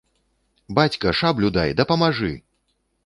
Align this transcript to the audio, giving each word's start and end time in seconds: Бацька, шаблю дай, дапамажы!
Бацька, 0.79 1.13
шаблю 1.19 1.47
дай, 1.59 1.75
дапамажы! 1.83 2.33